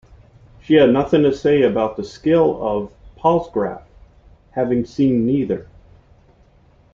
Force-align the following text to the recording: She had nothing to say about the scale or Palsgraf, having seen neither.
She 0.63 0.73
had 0.73 0.89
nothing 0.91 1.21
to 1.21 1.31
say 1.31 1.61
about 1.61 1.95
the 1.95 2.03
scale 2.03 2.41
or 2.45 2.89
Palsgraf, 3.19 3.83
having 4.49 4.83
seen 4.83 5.27
neither. 5.27 5.67